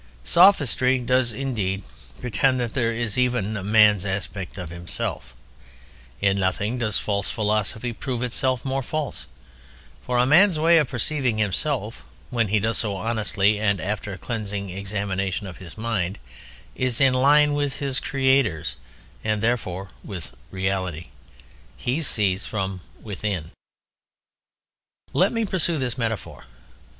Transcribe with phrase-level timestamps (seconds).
[0.25, 1.83] Sophistry does indeed
[2.19, 5.35] pretend that there is even a man's "aspect" of himself.
[6.19, 9.27] In nothing does false philosophy prove itself more false.
[10.03, 12.01] For a man's way of perceiving himself
[12.31, 16.17] (when he does so honestly and after a cleansing examination of his mind)
[16.75, 18.77] is in line with his Creator's,
[19.23, 21.09] and therefore with reality:
[21.77, 23.51] he sees from within.
[25.13, 26.45] Let me pursue this metaphor.